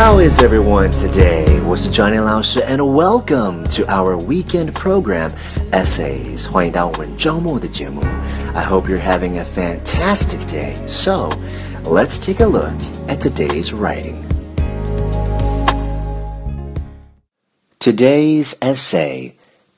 [0.00, 1.62] How is everyone today?
[1.66, 5.30] 我是 Johnny 老师 and welcome to our weekend program
[5.72, 6.50] Essays.
[6.50, 8.00] 欢迎到我们周末的节目。
[8.54, 10.74] I hope you're having a fantastic day.
[10.86, 11.28] So,
[11.84, 12.72] let's take a look
[13.08, 14.24] at today's writing.
[17.78, 19.34] Today's essay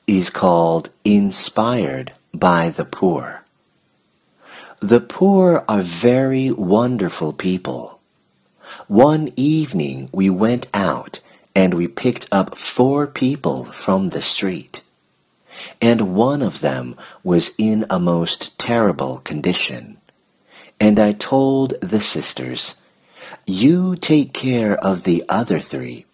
[0.07, 3.43] is called Inspired by the Poor.
[4.82, 8.00] The poor are very wonderful people.
[8.88, 11.20] One evening we went out
[11.56, 14.84] and we picked up four people from the street.
[15.82, 19.98] And one of them was in a most terrible condition.
[20.80, 22.80] And I told the sisters,
[23.48, 26.06] You take care of the other three.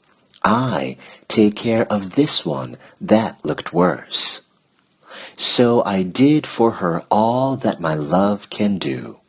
[0.42, 4.43] I take care of this one that looked worse.
[5.38, 9.20] So I did for her all that my love can do.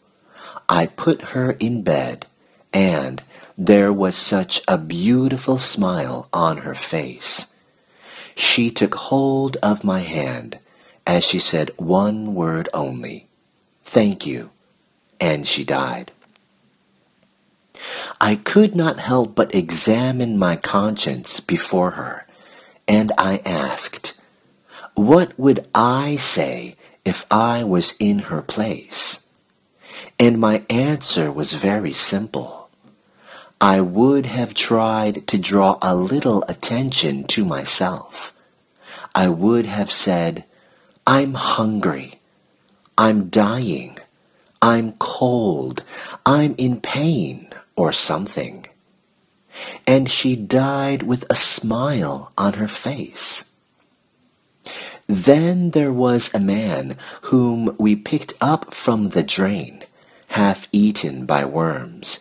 [0.69, 2.27] I put her in bed,
[2.73, 3.23] and
[3.57, 7.55] there was such a beautiful smile on her face.
[8.35, 10.59] She took hold of my hand
[11.07, 13.29] as she said one word only,
[13.85, 14.51] Thank you,
[15.21, 16.13] and she died.
[18.21, 22.27] I could not help but examine my conscience before her,
[22.89, 24.19] and I asked,
[24.95, 29.29] What would I say if I was in her place?
[30.21, 32.71] And my answer was very simple.
[33.61, 38.33] I would have tried to draw a little attention to myself.
[39.15, 40.45] I would have said,
[41.07, 42.15] I'm hungry.
[42.97, 43.99] I'm dying.
[44.63, 45.83] I'm cold.
[46.25, 48.67] I'm in pain or something.
[49.87, 53.51] And she died with a smile on her face.
[55.07, 59.85] Then there was a man whom we picked up from the drain,
[60.29, 62.21] half eaten by worms.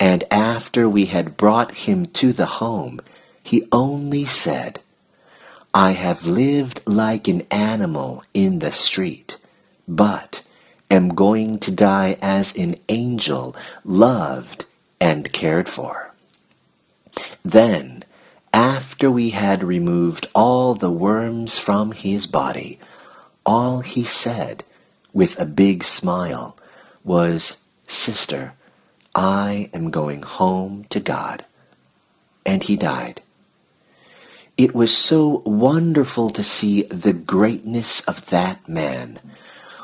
[0.00, 3.00] And after we had brought him to the home,
[3.42, 4.80] he only said,
[5.74, 9.38] I have lived like an animal in the street,
[9.88, 10.42] but
[10.90, 14.66] am going to die as an angel loved
[15.00, 16.12] and cared for.
[17.44, 18.04] Then,
[18.52, 22.78] after we had removed all the worms from his body,
[23.44, 24.64] all he said,
[25.12, 26.56] with a big smile,
[27.04, 28.54] was, Sister,
[29.14, 31.44] I am going home to God.
[32.46, 33.22] And he died.
[34.56, 39.18] It was so wonderful to see the greatness of that man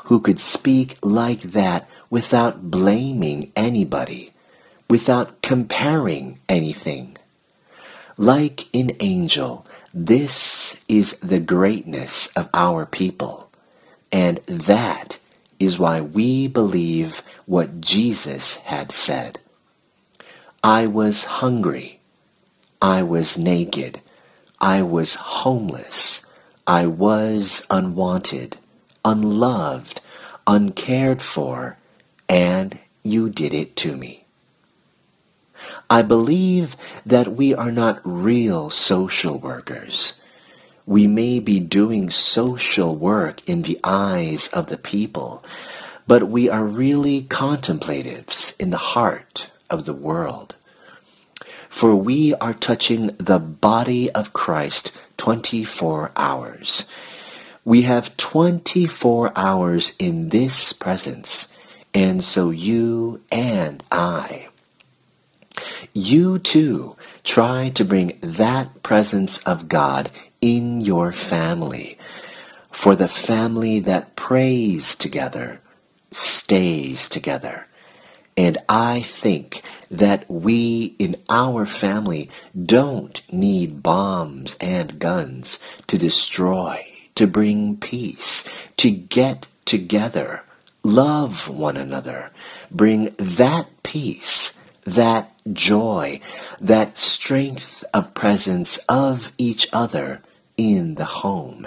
[0.05, 4.33] who could speak like that without blaming anybody,
[4.89, 7.17] without comparing anything.
[8.19, 13.49] Like an angel, this is the greatness of our people,
[14.11, 15.19] and that
[15.57, 19.39] is why we believe what Jesus had said.
[20.61, 22.01] I was hungry.
[22.81, 24.01] I was naked.
[24.59, 26.25] I was homeless.
[26.67, 28.57] I was unwanted,
[29.05, 30.01] unloved,
[30.45, 31.77] uncared for,
[32.27, 34.25] and you did it to me.
[35.91, 40.21] I believe that we are not real social workers.
[40.85, 45.43] We may be doing social work in the eyes of the people,
[46.07, 50.55] but we are really contemplatives in the heart of the world.
[51.69, 56.89] For we are touching the body of Christ 24 hours.
[57.65, 61.51] We have 24 hours in this presence,
[61.95, 64.48] and so you and I.
[65.93, 70.11] You too try to bring that presence of God
[70.41, 71.97] in your family.
[72.71, 75.61] For the family that prays together
[76.11, 77.67] stays together.
[78.37, 79.61] And I think
[79.91, 86.85] that we in our family don't need bombs and guns to destroy,
[87.15, 90.43] to bring peace, to get together,
[90.83, 92.31] love one another,
[92.71, 94.48] bring that peace,
[94.84, 96.20] that joy,
[96.60, 100.22] that strength of presence of each other
[100.56, 101.66] in the home.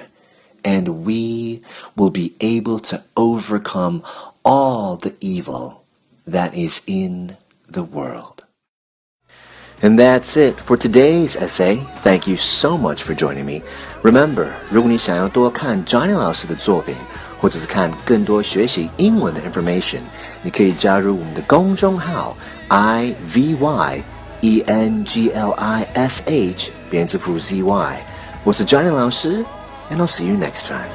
[0.63, 1.61] And we
[1.95, 4.03] will be able to overcome
[4.43, 5.83] all the evil
[6.25, 7.37] that is in
[7.69, 8.43] the world.
[9.81, 11.75] And that's it for today's essay.
[12.03, 13.61] Thank you so much for joining me.
[14.01, 16.95] Remember, 如果你想要多看 Johnny 老师的作品，
[17.42, 19.98] 或者是看更多学习英文的 information，
[20.42, 22.36] 你可以加入我们的公众号
[22.68, 24.02] i v y
[24.42, 28.06] e n g l i s h 编字符 z y。
[28.44, 29.44] 我是 Johnny 老师
[29.90, 30.88] ，and I'll see you next time.